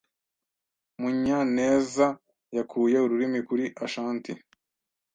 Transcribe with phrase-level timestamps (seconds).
[0.99, 4.31] Munyanezyakuye ururimi kuri Ashanti.